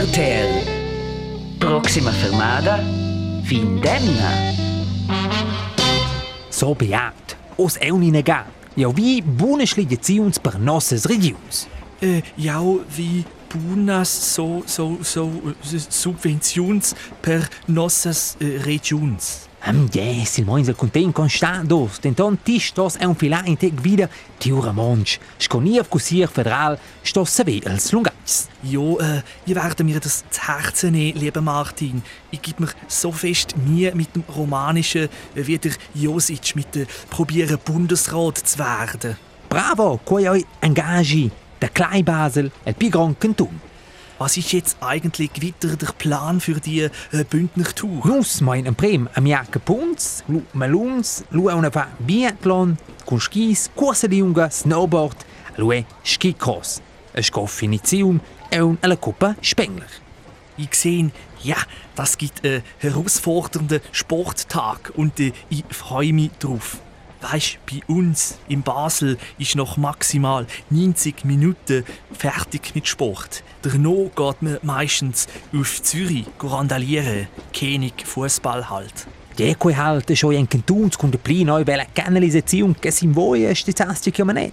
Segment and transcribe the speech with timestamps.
[0.00, 1.58] RTL.
[1.58, 2.78] Proxima fermada.
[3.42, 4.30] Findemna.
[6.48, 8.46] So beat, os è un'inega.
[8.76, 11.68] Ja, wie buone schligazions per nossas regiuns.
[12.00, 12.62] Äh, ja,
[12.96, 19.49] wie Bunas so, so, so äh, Subventions per nossas äh, Regions.
[19.92, 23.78] Yes, il moins el content constant dos, denton tisch dos è un filà in tec
[23.80, 25.18] vida tiura monsch.
[25.38, 28.48] Sconier cusier federal stos saber als lungais.
[28.62, 32.02] Jo, äh, ihr werdet mir das zu Herzen nehmen, lieber Martin.
[32.30, 36.86] Ich gebe mir so fest nie mit dem Romanischen äh, wie der Josic mit dem
[37.10, 39.16] Probieren Bundesrat zu werden.
[39.48, 41.30] Bravo, coi oi engagi.
[41.60, 43.69] Der Klei Basel, el Pigron Canton.
[44.20, 46.90] Was ist jetzt eigentlich wieder der Plan für die äh,
[47.30, 48.06] Bündner Tour?
[48.06, 53.70] Nus mein Emprem am Jacke Punz, lu Maluns, lu a una fa Biathlon, con skis,
[53.74, 55.24] corsa di unga, snowboard,
[55.56, 56.82] lu e Skicross.
[57.16, 58.20] A Scoffinizium
[58.50, 59.88] e un alla Coppa Spengler.
[60.58, 61.10] Ich sehe,
[61.42, 61.56] ja,
[61.94, 66.76] das gibt einen herausfordernden Sporttag und äh, ich freue mich drauf.
[67.20, 73.42] Weißt, bei uns in Basel ist noch maximal 90 Minuten fertig mit Sport.
[73.62, 79.06] Danach geht man meistens auf Zürich randalieren, König Fußball halt.
[79.38, 83.54] Die coi halt schon in Cantons con de pli noi bella canalizzazione che si invoia
[83.54, 84.50] sti tasti che manè.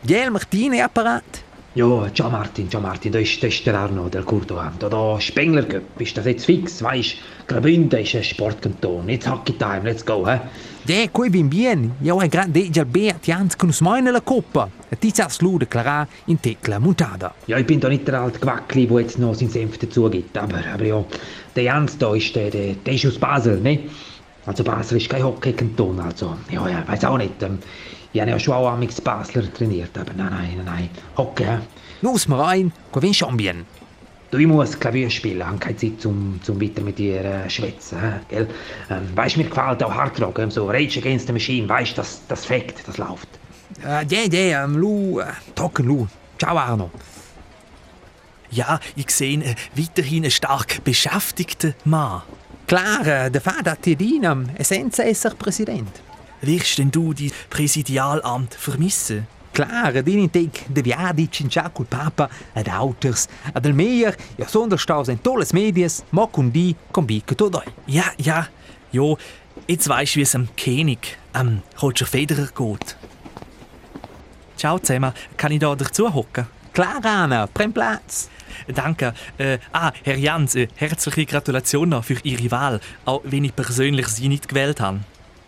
[0.00, 1.41] Gel Martine apparat.
[1.74, 4.74] Ja, ciao Martin, ciao Martin, da ist, da ist der Arno, der Kurtovan.
[4.78, 5.64] Da, da, Spengler
[5.98, 7.16] ist das jetzt fix, weisst?
[7.46, 10.38] Graubünden ist ein Sportkanton, jetzt Hockey Time, let's go, hä?
[10.84, 11.92] Die coi bin bien.
[12.02, 14.68] Ja, ein grad de gel beat jans con us meine la coppa.
[14.90, 17.34] E ti sa slu declara in tecla montada.
[17.46, 20.36] Ja, ich bin da nicht der alte Quackli, der jetzt noch seinen Senf dazu gibt,
[20.36, 21.04] aber, aber ja,
[21.56, 23.78] der Jans da ist, der, der, der ist aus Basel, ne?
[24.46, 27.42] Also Basel ist kein Hockeykanton, also, ja, ja, weiß auch nicht.
[27.42, 27.58] Ähm,
[28.12, 30.90] ich habe ja schon auch amix Basler trainiert, aber nein, nein, nein, nein.
[31.16, 31.58] Hockey, hä?
[32.02, 32.72] Nus ma rein,
[33.12, 33.64] schon bien.
[34.32, 38.00] Du, ich muss Klavier spielen, habe keine Zeit zum, zum weiter mit dir äh, schwätzen,
[38.00, 38.48] hä, gell?
[38.90, 42.44] Ähm, weißt, mir gefällt auch Hardrock, ähm, so Rage Against the Machine, weißt, das, das
[42.44, 43.28] fängt, das läuft.
[43.84, 46.06] Äh, die, die, ähm, Lu, äh, Tocken Lu.
[46.38, 46.90] Ciao Arno.
[48.50, 52.22] Ja, ich sehe äh, weiterhin einen stark beschäftigten Mann.
[52.72, 55.90] Klar, äh, der Vater hat die am Essenza esser Präsident.
[56.40, 59.26] Wirst denn du die Präsidialamt vermissen?
[59.52, 65.18] Klar, in tec de in col papa ad auters, ad el meier, ja sonderstaus en
[65.22, 67.66] tolles medias, mo con di, con bi che todoi.
[67.84, 68.48] Ja, ja,
[68.90, 69.18] jo,
[69.66, 72.96] jetzt weisst wie es am König, am Roger Federer geht.
[74.56, 76.46] Ciao zusammen, kann ich da dazu hocken?
[76.72, 78.30] Klar, Anna, prem Platz.
[78.66, 79.12] Danke.
[79.36, 84.08] Äh, ah, Herr Jans, äh, herzliche Gratulation noch für Ihre Wahl, auch wenn ich persönlich
[84.08, 85.00] Sie nicht gewählt habe.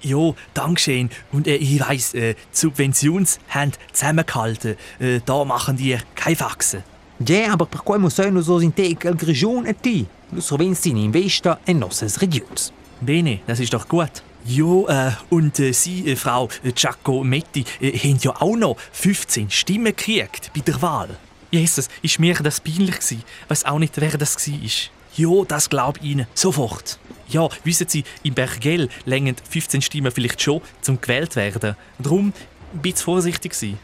[0.03, 1.09] Jo, Dankeschön.
[1.33, 4.77] Und äh, ich weiss, äh, die Subventions haben zusammengehalten.
[4.99, 6.83] Äh, da machen die keine Faxen.
[7.27, 10.07] Ja, aber per quai muss nos os in tec el grigion et ti.
[10.33, 12.73] Lu sovens sin investa en nossas regions.
[13.01, 14.23] Bene, das ist doch gut.
[14.47, 19.87] Jo, äh, und äh, Sie, äh, Frau Giacometti, äh, haben ja auch noch 15 Stimmen
[19.97, 21.17] gekriegt bei der Wahl.
[21.51, 23.19] Jesus, ist mir das peinlich gsi.
[23.49, 24.91] Weiß auch nicht, wer das gsi ist.
[25.17, 26.99] Jo, das glaub ich Ihnen sofort.
[27.29, 31.75] Ja, wissen Sie, im Bergell längen 15 Stimmen vielleicht schon, zum gewählt werden.
[31.99, 32.35] Darum
[32.75, 33.79] ein bisschen vorsichtig sein.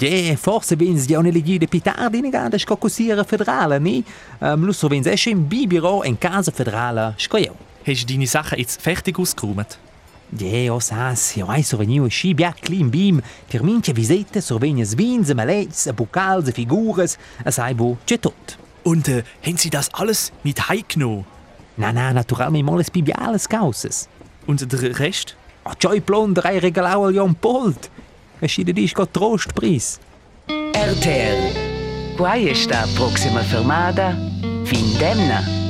[0.00, 4.02] Ja, forse vens ja eine legide pitardi in gada scocusiera federale, ni?
[4.40, 7.54] Um, lu sovens esce in bibiro en casa federale scoiau.
[7.86, 9.78] Hast du deine Sachen jetzt fertig ausgeräumt?
[10.38, 15.90] Ja, o sas, ja, ai soveniu schi biacli in bim, terminche visite, sovenias vins, malets,
[15.94, 18.56] bucals, figures, a saibo, c'è tot.
[18.82, 21.26] Und äh, haben Sie das alles mit heimgenommen?
[21.76, 24.08] Na, na, naturalmente moles bibiales causes.
[24.46, 25.36] Und der Rest?
[25.64, 27.90] A cioi plonder ai regalau al Jon Polt.
[28.40, 30.00] E scide dis co trostpris.
[30.72, 32.16] RTL.
[32.16, 34.16] Quai sta proxima fermada.
[34.64, 35.61] Findemna.